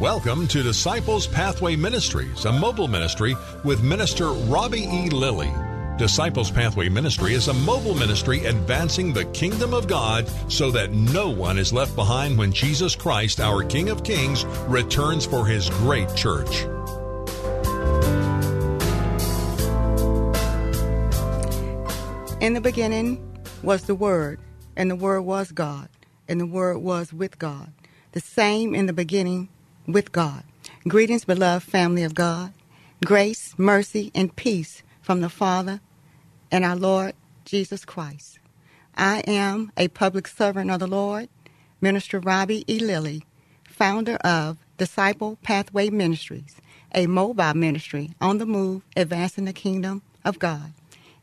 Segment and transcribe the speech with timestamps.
[0.00, 5.08] Welcome to Disciples Pathway Ministries, a mobile ministry with Minister Robbie E.
[5.08, 5.52] Lilly.
[5.98, 11.30] Disciples Pathway Ministry is a mobile ministry advancing the kingdom of God so that no
[11.30, 16.12] one is left behind when Jesus Christ, our King of Kings, returns for his great
[16.16, 16.64] church.
[22.40, 23.24] In the beginning
[23.62, 24.40] was the Word,
[24.74, 25.88] and the Word was God,
[26.26, 27.72] and the Word was with God.
[28.10, 29.50] The same in the beginning
[29.86, 30.44] with God.
[30.88, 32.52] Greetings, beloved family of God.
[33.04, 35.80] Grace, mercy, and peace from the Father
[36.50, 38.38] and our Lord Jesus Christ.
[38.96, 41.28] I am a public servant of the Lord,
[41.80, 42.78] Minister Robbie E.
[42.78, 43.24] Lilly,
[43.64, 46.56] founder of Disciple Pathway Ministries,
[46.94, 50.72] a mobile ministry on the move advancing the kingdom of God.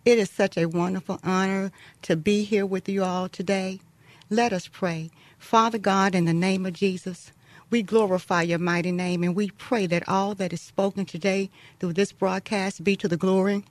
[0.06, 1.72] It is such a wonderful honor
[2.03, 3.80] to be here with you all today.
[4.30, 5.12] Let us pray.
[5.40, 7.31] Father God, in the name of Jesus,
[7.72, 11.94] we glorify your mighty name and we pray that all that is spoken today through
[11.94, 13.66] this broadcast be to the glory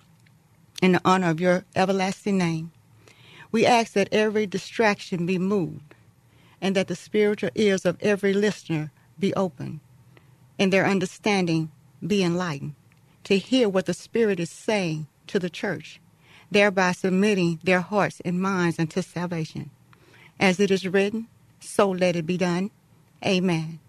[0.82, 2.72] and the honor of your everlasting name.
[3.52, 5.94] We ask that every distraction be moved
[6.60, 9.80] and that the spiritual ears of every listener be open
[10.58, 11.70] and their understanding
[12.06, 12.74] be enlightened
[13.24, 16.00] to hear what the Spirit is saying to the church,
[16.50, 19.70] thereby submitting their hearts and minds unto salvation.
[20.40, 21.28] As it is written,
[21.60, 22.70] so let it be done.
[23.24, 23.80] Amen.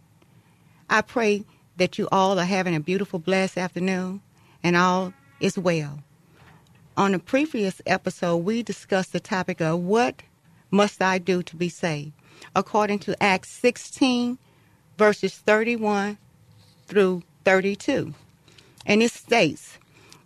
[0.92, 1.45] I pray
[1.78, 4.20] that you all are having a beautiful, blessed afternoon
[4.61, 6.03] and all is well.
[6.98, 10.21] On a previous episode, we discussed the topic of what
[10.70, 12.11] must I do to be saved,
[12.54, 14.38] according to Acts 16,
[14.98, 16.17] verses 31
[16.88, 18.14] through 32.
[18.86, 19.77] And it states,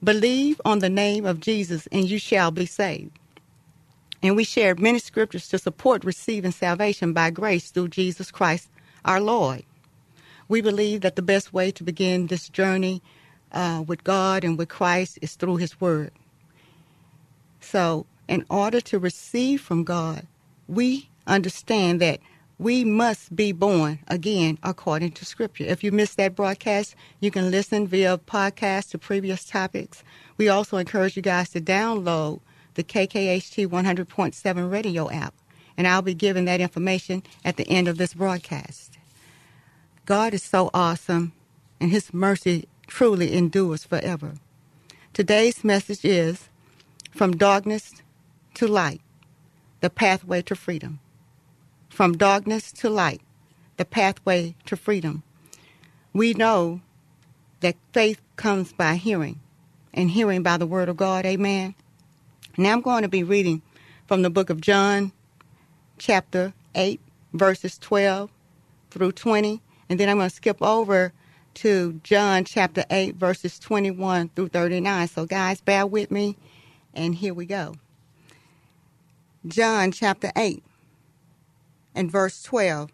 [0.04, 3.12] Believe on the name of Jesus and you shall be saved.
[4.24, 8.68] And we shared many scriptures to support receiving salvation by grace through Jesus Christ
[9.06, 9.64] our Lord.
[10.48, 13.02] We believe that the best way to begin this journey
[13.52, 16.12] uh, with God and with Christ is through His Word.
[17.60, 20.28] So, in order to receive from God,
[20.68, 22.20] we understand that
[22.58, 25.66] we must be born again according to Scripture.
[25.66, 30.04] If you missed that broadcast, you can listen via podcast to previous topics.
[30.38, 32.40] We also encourage you guys to download
[32.76, 35.34] the KKHT 100.7 radio app,
[35.78, 38.95] and I'll be giving that information at the end of this broadcast.
[40.06, 41.34] God is so awesome,
[41.82, 44.34] and His mercy truly endures forever.
[45.14, 46.48] Today's message is
[47.10, 48.04] From Darkness
[48.54, 49.02] to Light,
[49.82, 51.00] the Pathway to Freedom.
[51.90, 53.22] From darkness to light,
[53.78, 55.24] the pathway to freedom.
[56.14, 56.82] We know
[57.62, 59.40] that faith comes by hearing,
[59.92, 61.26] and hearing by the Word of God.
[61.26, 61.74] Amen.
[62.58, 63.64] Now I'm going to be reading
[64.06, 65.14] from the book of John,
[65.98, 67.00] chapter 8,
[67.34, 68.30] verses 12
[68.92, 69.62] through 20.
[69.90, 71.14] And then I'm going to skip over
[71.56, 75.08] to John chapter 8, verses 21 through 39.
[75.08, 76.38] So, guys, bear with me.
[76.94, 77.76] And here we go.
[79.48, 80.64] John chapter 8
[81.94, 82.92] and verse 12.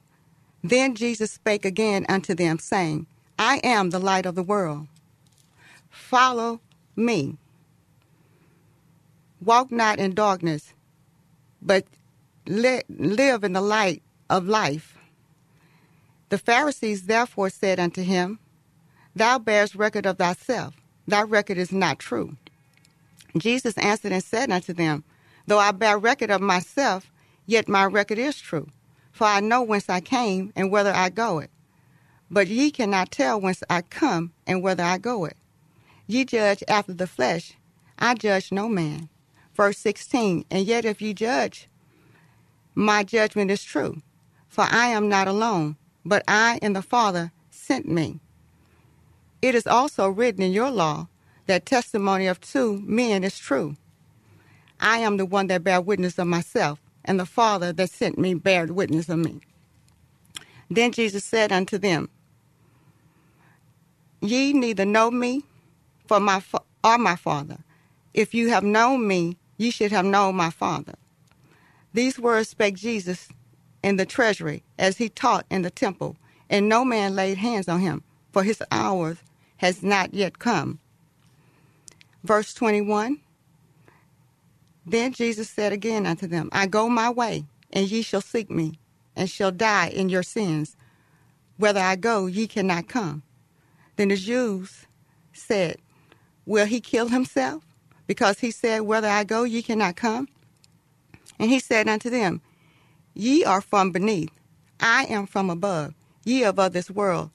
[0.64, 3.08] Then Jesus spake again unto them, saying,
[3.40, 4.88] I am the light of the world.
[5.90, 6.62] Follow
[6.96, 7.38] me.
[9.44, 10.74] Walk not in darkness,
[11.62, 11.86] but
[12.46, 14.98] li- live in the light of life.
[16.32, 18.40] The Pharisees therefore said unto him,
[19.14, 22.38] Thou bearest record of thyself, thy record is not true.
[23.38, 25.04] Jesus answered and said unto them,
[25.46, 27.12] Though I bear record of myself,
[27.46, 28.70] yet my record is true.
[29.12, 31.50] For I know whence I came and whither I go it.
[32.30, 35.36] But ye cannot tell whence I come and whither I go it.
[36.08, 37.58] Ye judge after the flesh,
[38.00, 39.10] I judge no man.
[39.54, 41.68] Verse 16, and yet if ye judge,
[42.74, 44.02] my judgment is true.
[44.48, 45.76] For I am not alone,
[46.06, 48.20] but I and the Father sent me.
[49.42, 51.08] It is also written in your law
[51.48, 53.78] that testimony of two men is true.
[54.80, 58.36] I am the one that bear witness of myself, and the Father that sent me
[58.36, 59.42] bear witness of me.
[60.70, 62.10] Then Jesus said unto them,
[64.22, 65.44] Ye neither know me
[66.08, 67.60] for my fa- or my Father.
[68.14, 70.96] If you have known me, ye should have known my Father.
[71.94, 73.30] These words spake Jesus
[73.84, 76.18] in the treasury as he taught in the temple,
[76.50, 79.18] and no man laid hands on him, for his hour
[79.58, 80.80] has not yet come.
[82.24, 83.20] Verse 21
[84.86, 88.80] Then Jesus said again unto them, I go my way, and ye shall seek me,
[89.16, 90.76] and shall die in your sins.
[91.58, 93.24] Whether I go, ye cannot come.
[93.96, 94.88] Then the Jews
[95.34, 95.78] said,
[96.46, 97.64] Will he kill himself?
[98.08, 100.28] Because he said, Whether I go, ye cannot come.
[101.40, 102.42] And he said unto them,
[103.14, 104.32] Ye are from beneath,
[104.80, 105.94] I am from above.
[106.26, 107.32] Ye are of this world,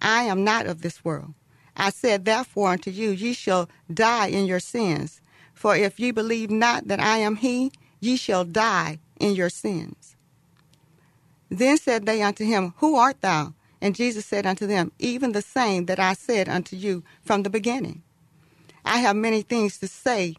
[0.00, 1.34] I am not of this world.
[1.76, 5.20] I said therefore unto you, ye shall die in your sins.
[5.54, 10.16] For if ye believe not that I am he, ye shall die in your sins.
[11.50, 13.54] Then said they unto him, Who art thou?
[13.80, 17.50] And Jesus said unto them, Even the same that I said unto you from the
[17.50, 18.02] beginning.
[18.84, 20.36] I have many things to say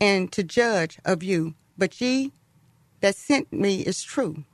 [0.00, 2.32] and to judge of you, but ye
[3.04, 4.44] that sent me is true.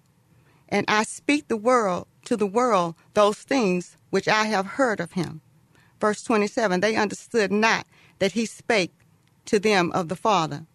[0.69, 5.12] And I speak the world to the world those things which I have heard of
[5.12, 5.41] him.
[6.00, 7.87] Verse 27 They understood not
[8.19, 8.91] that he spake
[9.44, 10.67] to them of the Father.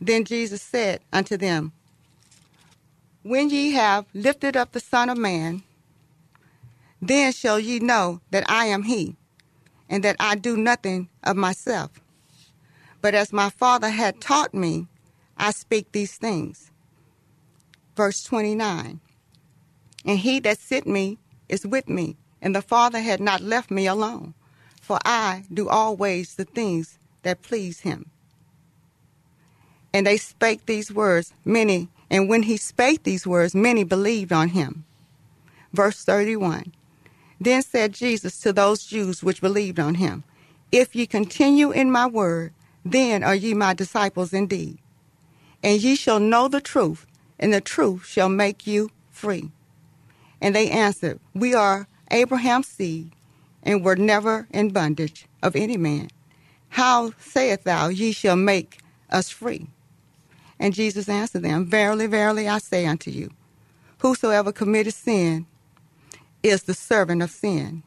[0.00, 1.70] Then Jesus said unto them,
[3.22, 5.62] When ye have lifted up the Son of Man,
[7.00, 9.14] then shall ye know that I am he,
[9.88, 12.00] and that I do nothing of myself.
[13.00, 14.88] But as my Father had taught me,
[15.38, 16.72] I speak these things.
[17.96, 19.00] Verse 29
[20.04, 23.86] And he that sent me is with me, and the Father had not left me
[23.86, 24.34] alone,
[24.80, 28.10] for I do always the things that please him.
[29.94, 34.50] And they spake these words, many, and when he spake these words, many believed on
[34.50, 34.84] him.
[35.72, 36.74] Verse 31
[37.40, 40.22] Then said Jesus to those Jews which believed on him,
[40.70, 42.52] If ye continue in my word,
[42.84, 44.78] then are ye my disciples indeed.
[45.62, 47.06] And ye shall know the truth,
[47.38, 49.50] and the truth shall make you free.
[50.40, 53.12] And they answered, We are Abraham's seed,
[53.62, 56.08] and were never in bondage of any man.
[56.70, 58.80] How sayest thou, Ye shall make
[59.10, 59.68] us free?
[60.58, 63.30] And Jesus answered them, Verily, verily, I say unto you,
[63.98, 65.46] whosoever committeth sin
[66.42, 67.82] is the servant of sin.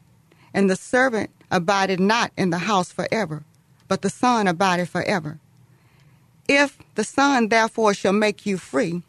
[0.52, 3.44] And the servant abideth not in the house forever,
[3.88, 5.38] but the Son abideth forever.
[6.48, 9.02] If the Son therefore shall make you free,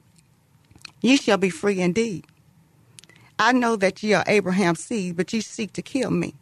[1.01, 2.25] ye shall be free indeed.
[3.37, 6.35] I know that ye are Abraham's seed, but ye seek to kill me,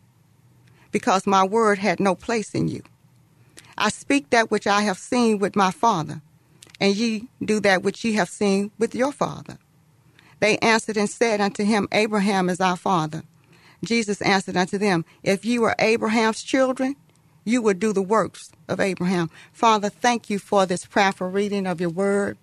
[0.92, 2.84] because my word had no place in you.
[3.78, 6.22] I speak that which I have seen with my father,
[6.80, 9.58] and ye do that which ye have seen with your father.
[10.40, 13.24] They answered and said unto him, Abraham is our father.
[13.84, 16.96] Jesus answered unto them, If ye were Abraham's children,
[17.46, 19.30] you would do the works of Abraham.
[19.52, 22.38] Father, thank you for this prayerful reading of your word.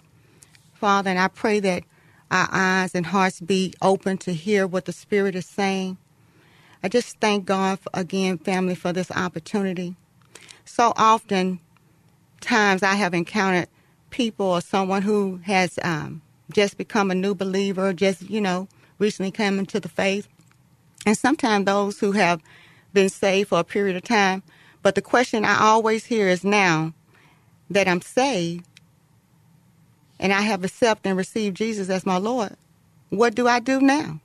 [0.75, 1.85] Father, and I pray that
[2.31, 5.99] our eyes and hearts be open to hear what the Spirit is saying.
[6.83, 9.97] I just thank God for, again, family, for this opportunity.
[10.65, 11.61] So often
[12.41, 13.69] times I have encountered
[14.11, 18.69] people or someone who has um, just become a new believer, just, you know,
[18.99, 20.29] recently come into the faith.
[21.05, 22.41] And sometimes those who have
[22.93, 24.43] been saved for a period of time.
[24.83, 26.95] But the question I always hear is now
[27.71, 28.65] that I'm saved,
[30.19, 32.57] and I have accepted and received Jesus as my Lord,
[33.11, 34.21] what do I do now?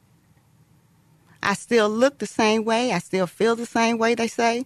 [1.43, 2.91] I still look the same way.
[2.91, 4.65] I still feel the same way, they say.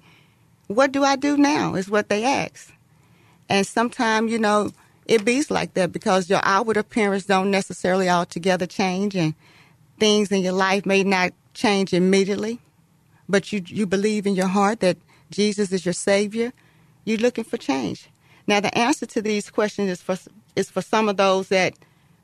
[0.67, 2.73] What do I do now is what they ask.
[3.47, 4.71] And sometimes, you know,
[5.05, 9.35] it be's like that because your outward appearance don't necessarily altogether change and
[9.99, 12.59] things in your life may not change immediately,
[13.29, 14.97] but you, you believe in your heart that
[15.29, 16.51] Jesus is your Savior.
[17.05, 18.09] You're looking for change.
[18.47, 20.17] Now, the answer to these questions is for
[20.55, 21.73] is for some of those that,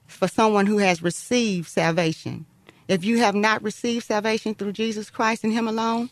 [0.08, 2.46] for someone who has received salvation.
[2.88, 6.10] If you have not received salvation through Jesus Christ and Him alone,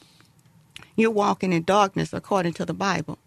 [0.95, 3.17] you're walking in darkness according to the Bible.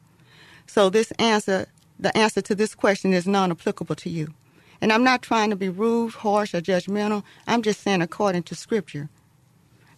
[0.66, 1.66] So this answer,
[1.99, 4.32] the answer to this question is non-applicable to you.
[4.80, 7.25] And I'm not trying to be rude, harsh, or judgmental.
[7.46, 9.08] I'm just saying according to Scripture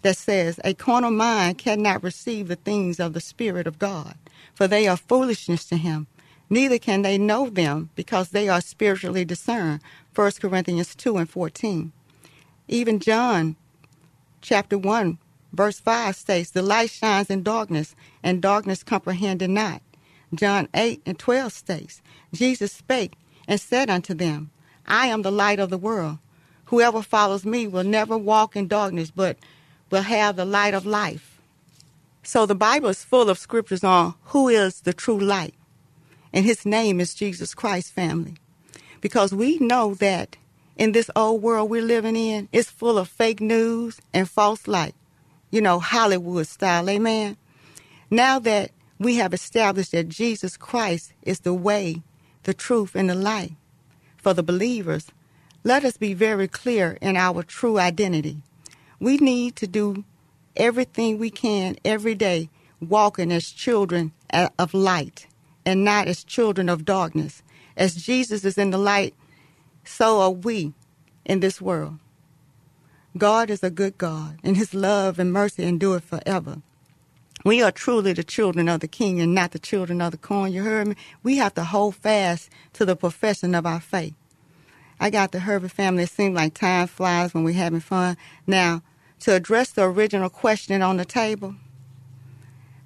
[0.03, 4.17] that says, A carnal mind cannot receive the things of the Spirit of God,
[4.55, 6.07] for they are foolishness to him
[6.51, 9.81] neither can they know them because they are spiritually discerned.
[10.15, 11.93] 1 Corinthians 2 and 14.
[12.69, 13.57] Even John
[14.41, 15.19] chapter 1,
[15.53, 19.83] verse 5 states, The light shines in darkness, and darkness comprehended not.
[20.35, 23.13] John 8 and 12 states, Jesus spake
[23.47, 24.51] and said unto them,
[24.87, 26.19] I am the light of the world.
[26.67, 29.37] Whoever follows me will never walk in darkness, but
[29.91, 31.39] will have the light of life.
[32.23, 35.55] So the Bible is full of scriptures on who is the true light
[36.35, 38.35] and his name is Jesus Christ family.
[39.01, 40.37] Because we know that
[40.77, 44.97] in this old world we're living in, it's full of fake news and false light.
[45.53, 47.37] You know, Hollywood style, amen.
[48.11, 52.03] Now that we have established that Jesus Christ is the way,
[52.43, 53.53] the truth, and the light
[54.17, 55.07] for the believers,
[55.63, 58.39] let us be very clear in our true identity.
[58.99, 60.05] We need to do
[60.57, 62.49] everything we can every day,
[62.81, 64.13] walking as children
[64.59, 65.29] of light
[65.65, 67.43] and not as children of darkness.
[67.77, 69.15] As Jesus is in the light,
[69.85, 70.73] so are we
[71.25, 71.99] in this world.
[73.17, 76.63] God is a good God, and his love and mercy endure forever.
[77.45, 80.53] We are truly the children of the King and not the children of the corn.
[80.53, 80.97] You heard me?
[81.23, 84.15] We have to hold fast to the profession of our faith.
[84.99, 86.05] I got the Herbert family.
[86.05, 88.17] It seems like time flies when we're having fun.
[88.47, 88.83] Now,
[89.21, 91.55] to address the original question on the table,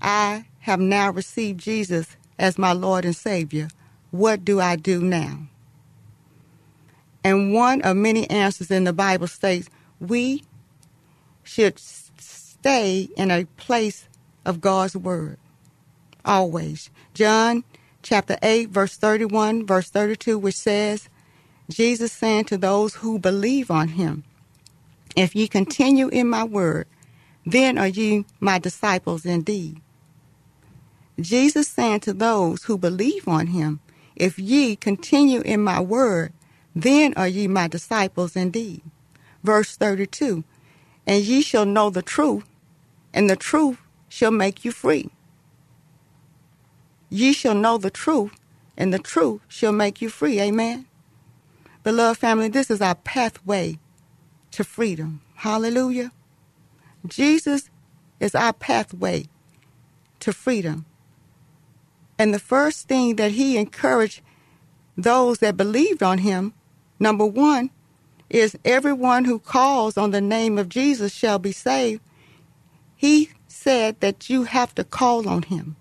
[0.03, 3.69] I have now received Jesus as my Lord and Savior.
[4.11, 5.49] What do I do now?
[7.25, 9.69] And one of many answers in the Bible states
[10.01, 10.45] we
[11.43, 14.09] should stay in a place
[14.45, 15.39] of God's Word
[16.25, 16.91] always.
[17.15, 17.65] John
[18.03, 21.09] chapter 8, verse 31, verse 32, which says,
[21.69, 24.25] Jesus saying to those who believe on him,
[25.17, 26.87] If ye continue in my word,
[27.45, 29.81] then are ye my disciples indeed.
[31.21, 33.81] Jesus saying to those who believe on him,
[34.17, 36.33] If ye continue in my word,
[36.75, 38.83] then are ye my disciples indeed.
[39.45, 40.45] Verse 32
[41.07, 42.45] And ye shall know the truth,
[43.15, 45.11] and the truth shall make you free.
[47.11, 48.33] Ye shall know the truth,
[48.77, 50.41] and the truth shall make you free.
[50.41, 50.87] Amen.
[51.85, 53.79] Beloved family, this is our pathway
[54.53, 55.23] to freedom.
[55.37, 56.13] Hallelujah.
[57.07, 57.71] Jesus
[58.21, 59.27] is our pathway
[60.21, 60.87] to freedom.
[62.19, 64.21] And the first thing that he encouraged
[64.97, 66.53] those that believed on him,
[66.99, 67.71] number one,
[68.29, 72.03] is everyone who calls on the name of Jesus shall be saved.
[72.97, 75.77] He said that you have to call on him.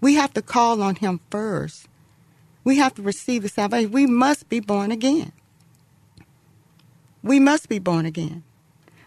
[0.00, 1.86] We have to call on him first.
[2.64, 3.92] We have to receive the salvation.
[3.92, 5.32] We must be born again.
[7.22, 8.42] We must be born again.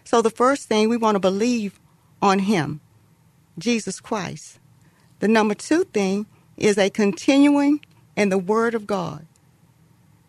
[0.04, 1.80] So the first thing we want to believe
[2.22, 2.80] on him,
[3.58, 4.58] Jesus Christ.
[5.18, 6.26] The number two thing
[6.56, 7.80] is a continuing
[8.16, 9.26] in the word of God.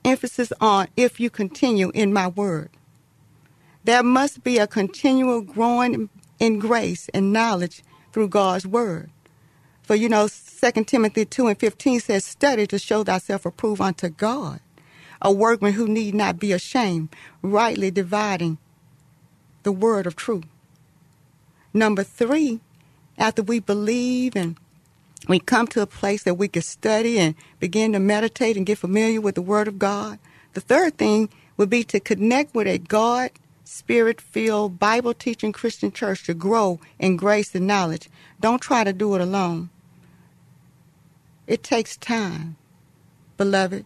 [0.05, 2.69] Emphasis on if you continue in my word.
[3.83, 9.09] There must be a continual growing in grace and knowledge through God's word.
[9.83, 14.09] For you know, 2 Timothy 2 and 15 says, Study to show thyself approved unto
[14.09, 14.59] God
[15.21, 17.09] a workman who need not be ashamed,
[17.41, 18.57] rightly dividing
[19.63, 20.45] the word of truth.
[21.73, 22.59] Number three,
[23.17, 24.57] after we believe and
[25.27, 28.77] we come to a place that we can study and begin to meditate and get
[28.77, 30.19] familiar with the Word of God.
[30.53, 33.31] The third thing would be to connect with a God
[33.63, 38.09] spirit filled Bible teaching Christian church to grow in grace and knowledge.
[38.39, 39.69] Don't try to do it alone.
[41.47, 42.55] It takes time,
[43.37, 43.85] beloved.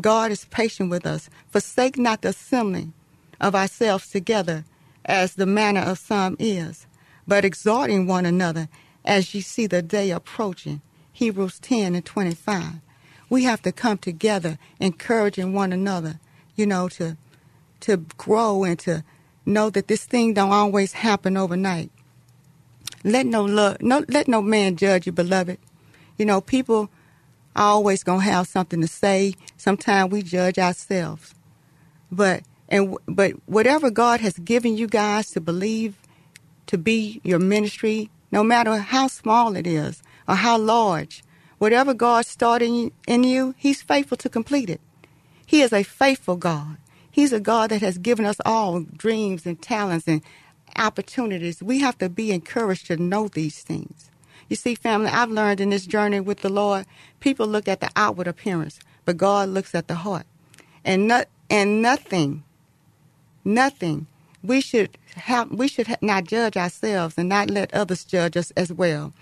[0.00, 1.30] God is patient with us.
[1.50, 2.92] Forsake not the assembling
[3.40, 4.64] of ourselves together,
[5.04, 6.86] as the manner of some is,
[7.26, 8.68] but exhorting one another
[9.04, 10.82] as ye see the day approaching.
[11.12, 12.74] Hebrews 10 and 25.
[13.30, 16.20] We have to come together, encouraging one another,
[16.56, 17.16] you know, to
[17.80, 19.04] to grow and to
[19.46, 21.90] know that this thing don't always happen overnight.
[23.04, 25.58] Let no love, no, let no man judge you, beloved.
[26.18, 26.90] You know, people
[27.56, 29.34] are always gonna have something to say.
[29.56, 31.34] Sometimes we judge ourselves,
[32.10, 35.96] but and but whatever God has given you guys to believe
[36.66, 41.22] to be your ministry, no matter how small it is or how large,
[41.58, 44.80] whatever God started in you, He's faithful to complete it.
[45.46, 46.78] He is a faithful God.
[47.10, 50.22] He's a God that has given us all dreams and talents and
[50.76, 51.62] opportunities.
[51.62, 54.10] We have to be encouraged to know these things.
[54.48, 56.86] You see, family, I've learned in this journey with the Lord,
[57.20, 60.26] people look at the outward appearance, but God looks at the heart.
[60.84, 62.44] And not and nothing,
[63.44, 64.06] nothing.
[64.42, 68.72] We should have we should not judge ourselves and not let others judge us as
[68.72, 69.12] well.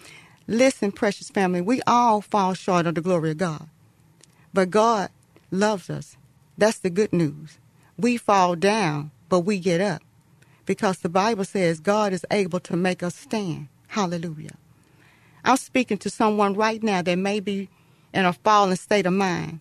[0.49, 3.69] Listen, precious family, we all fall short of the glory of God.
[4.55, 5.11] But God
[5.51, 6.17] loves us.
[6.59, 7.59] That's the good news.
[7.99, 10.03] We fall down, but we get up.
[10.67, 13.69] Because the Bible says God is able to make us stand.
[13.89, 14.57] Hallelujah.
[15.45, 17.69] I'm speaking to someone right now that may be
[18.15, 19.61] in a fallen state of mind,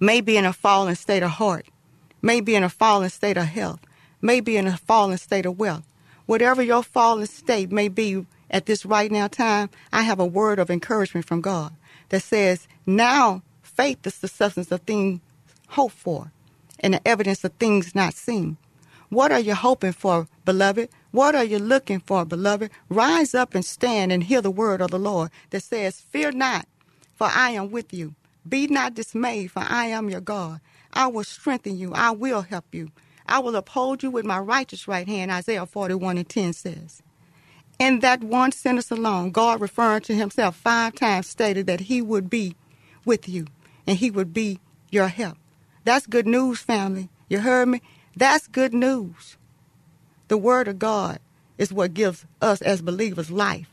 [0.00, 1.66] may be in a fallen state of heart,
[2.22, 3.80] may be in a fallen state of health,
[4.20, 5.84] may be in a fallen state of wealth.
[6.26, 10.58] Whatever your fallen state may be at this right now time, I have a word
[10.58, 11.72] of encouragement from God
[12.10, 15.20] that says, Now faith is the substance of things
[15.68, 16.32] hoped for,
[16.80, 18.56] and the evidence of things not seen.
[19.10, 20.90] What are you hoping for, beloved?
[21.12, 22.70] What are you looking for, beloved?
[22.90, 26.66] Rise up and stand and hear the word of the Lord that says, Fear not,
[27.14, 28.14] for I am with you.
[28.46, 30.60] Be not dismayed, for I am your God.
[30.92, 31.92] I will strengthen you.
[31.94, 32.90] I will help you.
[33.28, 37.02] I will uphold you with my righteous right hand, Isaiah 41 and 10 says.
[37.78, 42.28] In that one sentence alone, God referring to himself five times stated that he would
[42.28, 42.56] be
[43.04, 43.46] with you
[43.86, 44.58] and he would be
[44.90, 45.36] your help.
[45.84, 47.08] That's good news, family.
[47.28, 47.82] You heard me?
[48.16, 49.36] That's good news.
[50.28, 51.20] The Word of God
[51.56, 53.70] is what gives us as believers life,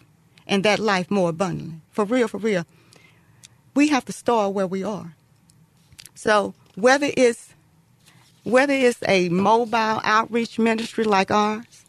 [0.48, 1.82] and that life more abundantly.
[1.92, 2.66] For real, for real.
[3.74, 5.16] We have to start where we are.
[6.14, 7.55] So whether it's
[8.46, 11.86] whether it's a mobile outreach ministry like ours,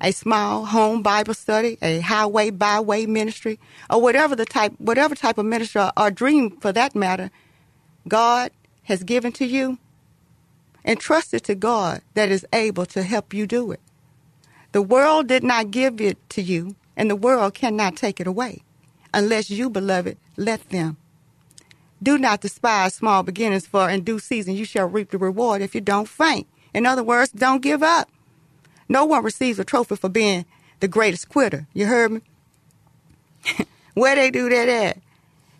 [0.00, 3.60] a small home Bible study, a highway byway ministry,
[3.90, 7.30] or whatever the type whatever type of ministry or, or dream for that matter,
[8.08, 8.52] God
[8.84, 9.78] has given to you,
[10.84, 13.80] Entrust it to God that is able to help you do it.
[14.72, 18.62] The world did not give it to you, and the world cannot take it away
[19.14, 20.96] unless you, beloved, let them.
[22.02, 25.74] Do not despise small beginnings, for in due season you shall reap the reward if
[25.74, 26.48] you don't faint.
[26.74, 28.10] In other words, don't give up.
[28.88, 30.44] No one receives a trophy for being
[30.80, 31.68] the greatest quitter.
[31.72, 32.20] You heard me?
[33.94, 34.98] Where they do that at?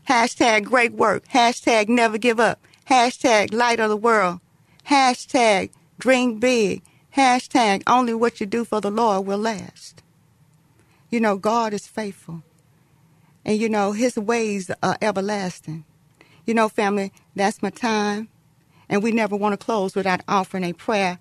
[0.09, 1.29] Hashtag great work.
[1.29, 2.61] Hashtag never give up.
[2.91, 4.41] Hashtag light of the world.
[4.89, 6.83] Hashtag dream big.
[7.17, 10.03] Hashtag only what you do for the Lord will last.
[11.11, 12.43] You know, God is faithful.
[13.45, 15.85] And you know, his ways are everlasting.
[16.45, 18.29] You know, family, that's my time.
[18.89, 21.19] And we never want to close without offering a prayer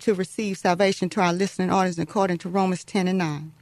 [0.00, 3.52] to receive salvation to our listening audience according to Romans 10 and 9.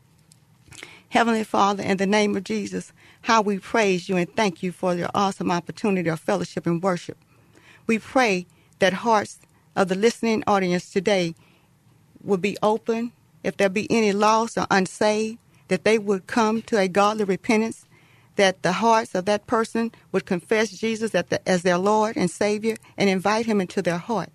[1.11, 4.95] Heavenly Father, in the name of Jesus, how we praise you and thank you for
[4.95, 7.17] your awesome opportunity of fellowship and worship.
[7.87, 8.47] We pray
[8.81, 9.39] that hearts
[9.77, 11.35] of the listening audience today
[12.23, 13.13] will be open.
[13.43, 15.39] If there be any lost or unsaved,
[15.69, 17.84] that they would come to a godly repentance,
[18.37, 22.77] that the hearts of that person would confess Jesus the, as their Lord and Savior
[22.97, 24.31] and invite him into their heart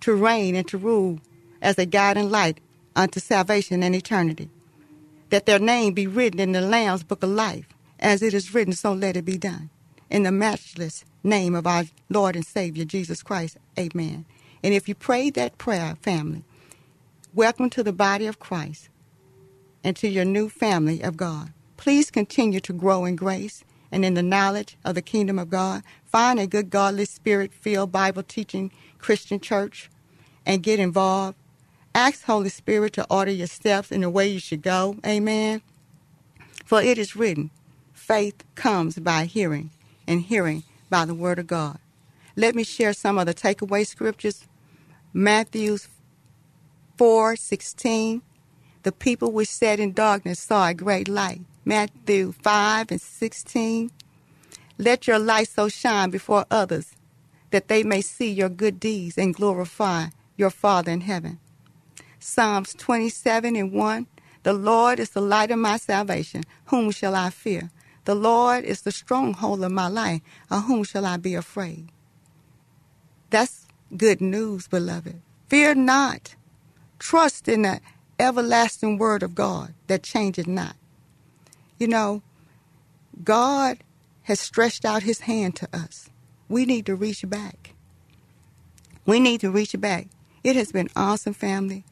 [0.00, 1.20] to reign and to rule
[1.60, 2.58] as a guiding light
[2.96, 4.50] unto salvation and eternity.
[5.30, 7.66] That their name be written in the Lamb's book of life,
[7.98, 9.70] as it is written, so let it be done.
[10.10, 13.56] In the matchless name of our Lord and Savior, Jesus Christ.
[13.78, 14.26] Amen.
[14.62, 16.44] And if you prayed that prayer, family,
[17.32, 18.88] welcome to the body of Christ
[19.82, 21.52] and to your new family of God.
[21.82, 25.82] Please continue to grow in grace and in the knowledge of the kingdom of God.
[26.04, 29.90] Find a good, godly, spirit filled, Bible teaching Christian church
[30.46, 31.36] and get involved.
[31.92, 34.98] Ask Holy Spirit to order your steps in the way you should go.
[35.04, 35.60] Amen.
[36.64, 37.50] For it is written,
[37.92, 39.72] faith comes by hearing,
[40.06, 41.80] and hearing by the word of God.
[42.36, 44.46] Let me share some of the takeaway scriptures.
[45.12, 45.78] Matthew
[46.96, 48.22] 4:16
[48.84, 51.40] The people which sat in darkness saw a great light.
[51.64, 53.90] Matthew 5 and 16
[54.78, 56.94] Let your light so shine before others
[57.50, 61.38] that they may see your good deeds and glorify your Father in heaven.
[62.18, 64.06] Psalms 27 and 1
[64.42, 66.44] The Lord is the light of my salvation.
[66.66, 67.70] Whom shall I fear?
[68.04, 70.22] The Lord is the stronghold of my life.
[70.50, 71.90] Of whom shall I be afraid?
[73.30, 75.20] That's good news, beloved.
[75.48, 76.34] Fear not.
[76.98, 77.80] Trust in the
[78.18, 80.76] everlasting word of God that changes not.
[81.82, 82.22] You know,
[83.24, 83.78] God
[84.22, 86.10] has stretched out his hand to us.
[86.48, 87.74] We need to reach back.
[89.04, 90.06] We need to reach back.
[90.44, 91.84] It has been awesome, family.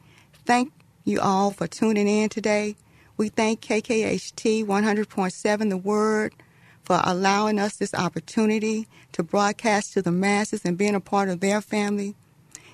[0.45, 0.71] Thank
[1.03, 2.77] you all for tuning in today.
[3.17, 6.35] We thank KKHT 100.7 The Word
[6.83, 11.41] for allowing us this opportunity to broadcast to the masses and being a part of
[11.41, 12.15] their family.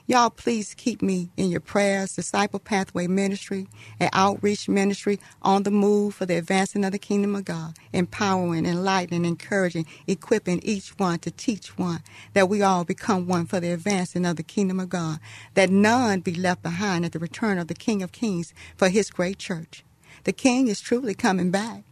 [0.10, 2.16] Y'all, please keep me in your prayers.
[2.16, 3.68] Disciple Pathway Ministry,
[4.00, 8.66] an outreach ministry on the move for the advancing of the kingdom of God, empowering,
[8.66, 12.04] enlightening, encouraging, equipping each one to teach one,
[12.36, 15.20] that we all become one for the advancing of the kingdom of God,
[15.56, 19.12] that none be left behind at the return of the King of Kings for his
[19.12, 19.84] great church.
[20.24, 21.84] The King is truly coming back.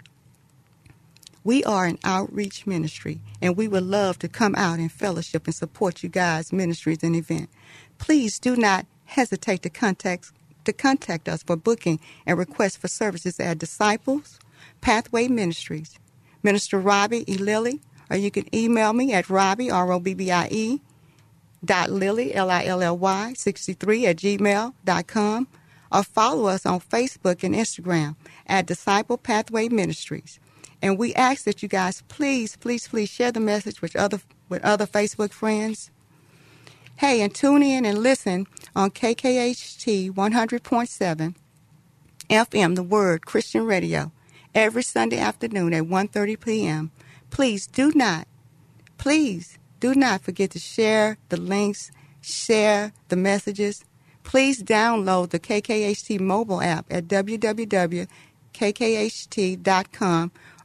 [1.43, 5.56] We are an outreach ministry, and we would love to come out and fellowship and
[5.56, 7.49] support you guys' ministries and event.
[7.97, 10.31] Please do not hesitate to contact
[10.65, 14.39] to contact us for booking and request for services at Disciples
[14.81, 15.99] Pathway Ministries.
[16.41, 17.38] Minister Robbie E.
[17.38, 20.81] Lilly, or you can email me at Robbie, R O B B I E,
[21.63, 25.47] dot Lilly, L I L L Y, 63 at gmail dot com
[25.91, 28.15] or follow us on Facebook and Instagram
[28.47, 30.39] at Disciple Pathway Ministries.
[30.81, 34.63] And we ask that you guys please, please, please share the message with other with
[34.63, 35.89] other Facebook friends.
[36.97, 41.36] Hey, and tune in and listen on KKHT 100.7
[42.29, 44.13] FM, The Word Christian Radio,
[44.53, 46.91] every Sunday afternoon at 1.30 p.m.
[47.31, 48.29] Please do not,
[48.97, 53.84] please do not forget to share the links, share the messages.
[54.23, 58.12] Please download the KKHT mobile app at www.kkht.com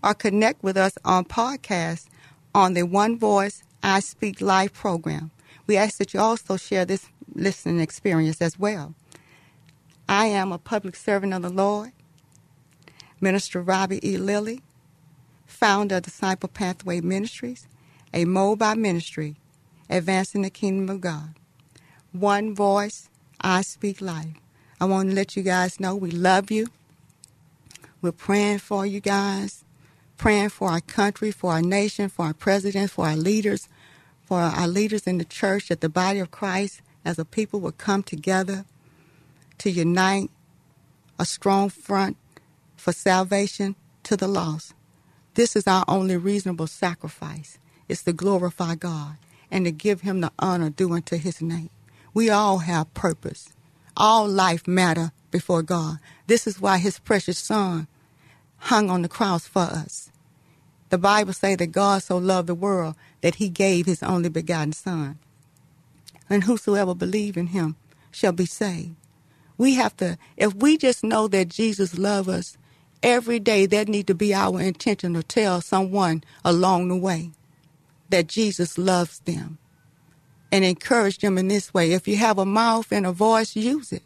[0.04, 2.06] or connect with us on podcast
[2.54, 5.32] on the One Voice I Speak Life program.
[5.70, 8.92] We ask that you also share this listening experience as well.
[10.08, 11.92] I am a public servant of the Lord,
[13.20, 14.16] Minister Robbie E.
[14.16, 14.62] Lilly,
[15.46, 17.68] founder of Disciple Pathway Ministries,
[18.12, 19.36] a mobile ministry
[19.88, 21.36] advancing the kingdom of God.
[22.10, 23.08] One voice,
[23.40, 24.34] I speak life.
[24.80, 26.66] I want to let you guys know we love you.
[28.02, 29.64] We're praying for you guys,
[30.16, 33.68] praying for our country, for our nation, for our president, for our leaders,
[34.30, 37.78] for our leaders in the church, that the body of Christ as a people would
[37.78, 38.64] come together
[39.58, 40.30] to unite
[41.18, 42.16] a strong front
[42.76, 44.72] for salvation to the lost.
[45.34, 47.58] This is our only reasonable sacrifice.
[47.88, 49.16] It's to glorify God
[49.50, 51.70] and to give him the honor due unto his name.
[52.14, 53.52] We all have purpose.
[53.96, 55.98] All life matter before God.
[56.28, 57.88] This is why his precious son
[58.58, 60.12] hung on the cross for us.
[60.90, 64.72] The Bible say that God so loved the world that he gave his only begotten
[64.72, 65.18] son.
[66.28, 67.76] And whosoever believe in him
[68.10, 68.94] shall be saved.
[69.58, 72.58] We have to, if we just know that Jesus loves us,
[73.02, 77.30] every day that need to be our intention to tell someone along the way
[78.10, 79.58] that Jesus loves them
[80.52, 81.92] and encourage them in this way.
[81.92, 84.02] If you have a mouth and a voice, use it.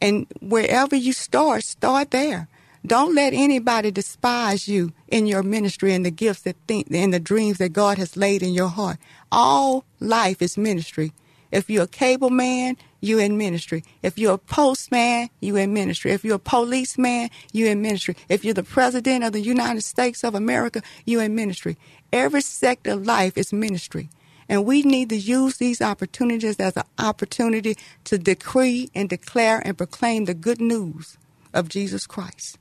[0.00, 2.48] And wherever you start, start there.
[2.88, 7.20] Don't let anybody despise you in your ministry and the gifts that think and the
[7.20, 8.96] dreams that God has laid in your heart.
[9.30, 11.12] All life is ministry.
[11.52, 13.84] If you're a cable man, you in ministry.
[14.02, 16.12] If you're a postman, you in ministry.
[16.12, 18.16] If you're a policeman, you in ministry.
[18.30, 21.76] If you're the president of the United States of America, you in ministry.
[22.10, 24.08] Every sector of life is ministry.
[24.48, 29.76] And we need to use these opportunities as an opportunity to decree and declare and
[29.76, 31.18] proclaim the good news
[31.52, 32.58] of Jesus Christ.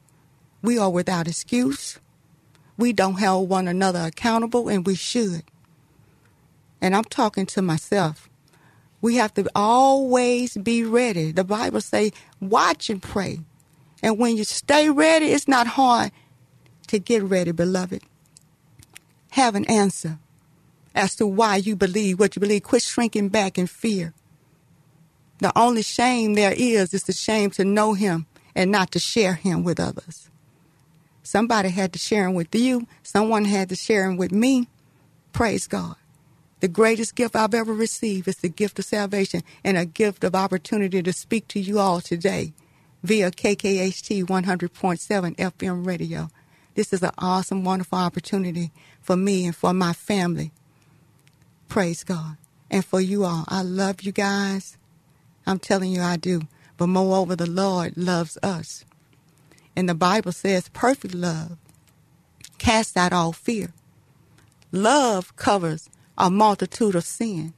[0.67, 1.97] We are without excuse.
[2.77, 5.43] We don't hold one another accountable, and we should.
[6.81, 8.27] And I'm talking to myself.
[8.99, 11.31] We have to always be ready.
[11.31, 13.39] The Bible say, watch and pray.
[14.03, 16.11] And when you stay ready, it's not hard
[16.87, 18.03] to get ready, beloved.
[19.29, 20.19] Have an answer
[20.93, 22.63] as to why you believe what you believe.
[22.63, 24.13] Quit shrinking back in fear.
[25.39, 29.35] The only shame there is is the shame to know him and not to share
[29.35, 30.26] him with others.
[31.27, 32.87] Somebody had to share them with you.
[33.03, 34.69] Someone had to share them with me.
[35.33, 35.97] Praise God.
[36.61, 40.35] The greatest gift I've ever received is the gift of salvation and a gift of
[40.35, 42.53] opportunity to speak to you all today
[43.03, 46.29] via KKHT 100.7 FM radio.
[46.75, 50.53] This is an awesome, wonderful opportunity for me and for my family.
[51.67, 52.37] Praise God.
[52.71, 53.43] And for you all.
[53.49, 54.77] I love you guys.
[55.45, 56.43] I'm telling you, I do.
[56.77, 58.85] But moreover, the Lord loves us.
[59.77, 61.55] And the Bible says perfect love
[62.57, 63.73] casts out all fear.
[64.71, 65.87] Love covers
[66.17, 67.53] a multitude of sin.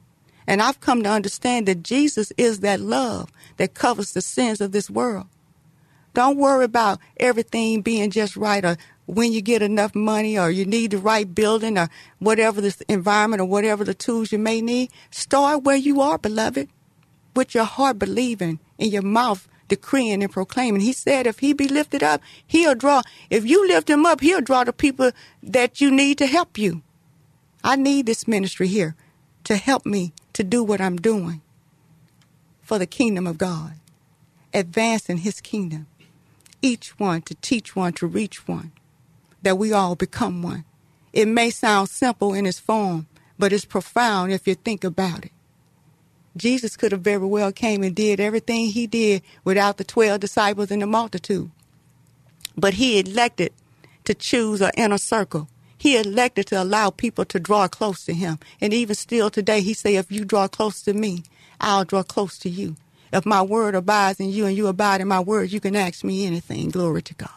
[0.46, 4.72] And I've come to understand that Jesus is that love that covers the sins of
[4.72, 5.28] this world.
[6.12, 10.66] Don't worry about everything being just right or when you get enough money or you
[10.66, 14.90] need the right building or whatever the environment or whatever the tools you may need.
[15.10, 16.68] Start where you are, beloved,
[17.34, 20.82] with your heart believing and your mouth decreeing and proclaiming.
[20.82, 23.00] He said if he be lifted up, he'll draw.
[23.30, 26.82] If you lift him up, he'll draw the people that you need to help you.
[27.64, 28.94] I need this ministry here
[29.44, 31.40] to help me to do what I'm doing
[32.62, 33.72] for the kingdom of God,
[34.52, 35.86] advancing his kingdom.
[36.62, 38.72] Each one to teach one to reach one,
[39.42, 40.64] that we all become one.
[41.12, 43.06] It may sound simple in its form,
[43.38, 45.32] but it's profound if you think about it.
[46.36, 50.70] Jesus could have very well came and did everything he did without the 12 disciples
[50.70, 51.50] and the multitude.
[52.56, 53.52] But he elected
[54.04, 55.48] to choose an inner circle.
[55.76, 58.38] He elected to allow people to draw close to him.
[58.60, 61.24] And even still today, he say, if you draw close to me,
[61.60, 62.76] I'll draw close to you.
[63.12, 66.04] If my word abides in you and you abide in my word, you can ask
[66.04, 66.68] me anything.
[66.68, 67.30] Glory to God.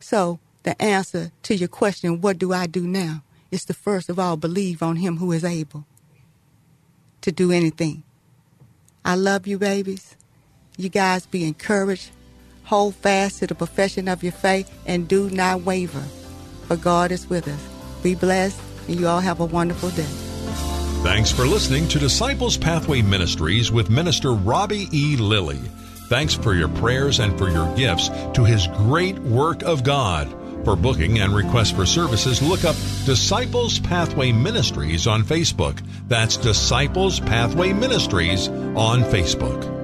[0.00, 3.22] So the answer to your question, what do I do now?
[3.50, 5.84] Is to first of all believe on him who is able
[7.22, 8.02] to do anything.
[9.04, 10.16] I love you, babies.
[10.76, 12.10] You guys be encouraged.
[12.64, 16.04] Hold fast to the profession of your faith and do not waver,
[16.66, 17.68] for God is with us.
[18.02, 20.08] Be blessed, and you all have a wonderful day.
[21.02, 25.16] Thanks for listening to Disciples Pathway Ministries with Minister Robbie E.
[25.16, 25.58] Lilly.
[26.08, 30.32] Thanks for your prayers and for your gifts to his great work of God.
[30.64, 35.82] For booking and requests for services, look up Disciples Pathway Ministries on Facebook.
[36.06, 39.81] That's Disciples Pathway Ministries on Facebook.